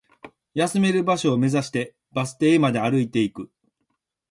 [0.55, 3.51] 休める場所を目指して、バス停まで歩いていく